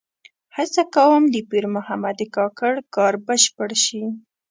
[0.57, 4.03] هڅه کوم د پیر محمد کاکړ کار بشپړ شي.